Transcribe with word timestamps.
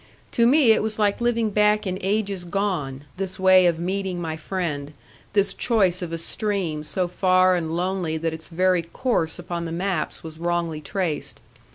To 0.31 0.47
me 0.47 0.71
it 0.71 0.81
was 0.81 0.97
like 0.97 1.21
living 1.21 1.51
back 1.51 1.85
in 1.85 1.99
ages 2.01 2.43
gone, 2.43 3.03
this 3.17 3.39
way 3.39 3.67
of 3.67 3.77
meeting 3.77 4.19
my 4.19 4.35
friend, 4.35 4.93
this 5.33 5.53
choice 5.53 6.01
of 6.01 6.11
a 6.11 6.17
stream 6.17 6.81
so 6.81 7.07
far 7.07 7.55
and 7.55 7.75
lonely 7.77 8.17
that 8.17 8.33
its 8.33 8.49
very 8.49 8.81
course 8.81 9.37
upon 9.37 9.65
the 9.65 9.71
maps 9.71 10.23
was 10.23 10.39
wrongly 10.39 10.81
traced. 10.81 11.39